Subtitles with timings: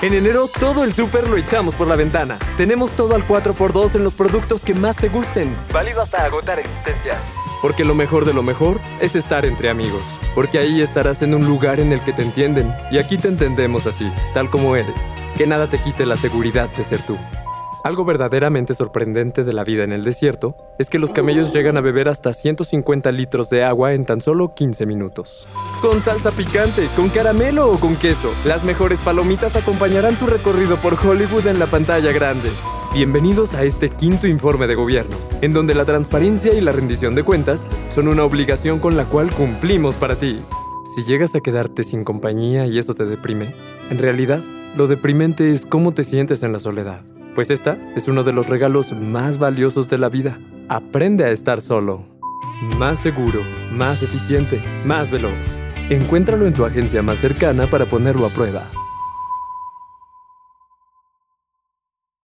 [0.00, 2.38] En enero todo el súper lo echamos por la ventana.
[2.56, 5.56] Tenemos todo al 4x2 en los productos que más te gusten.
[5.72, 7.32] Válido hasta agotar existencias.
[7.60, 10.02] Porque lo mejor de lo mejor es estar entre amigos.
[10.36, 12.72] Porque ahí estarás en un lugar en el que te entienden.
[12.92, 15.02] Y aquí te entendemos así, tal como eres.
[15.36, 17.18] Que nada te quite la seguridad de ser tú.
[17.88, 21.80] Algo verdaderamente sorprendente de la vida en el desierto es que los camellos llegan a
[21.80, 25.48] beber hasta 150 litros de agua en tan solo 15 minutos.
[25.80, 30.98] Con salsa picante, con caramelo o con queso, las mejores palomitas acompañarán tu recorrido por
[31.02, 32.50] Hollywood en la pantalla grande.
[32.92, 37.22] Bienvenidos a este quinto informe de gobierno, en donde la transparencia y la rendición de
[37.22, 40.42] cuentas son una obligación con la cual cumplimos para ti.
[40.94, 43.54] Si llegas a quedarte sin compañía y eso te deprime,
[43.88, 44.42] en realidad,
[44.76, 47.00] lo deprimente es cómo te sientes en la soledad.
[47.38, 50.40] Pues esta es uno de los regalos más valiosos de la vida.
[50.68, 52.04] Aprende a estar solo.
[52.78, 55.30] Más seguro, más eficiente, más veloz.
[55.88, 58.64] Encuéntralo en tu agencia más cercana para ponerlo a prueba.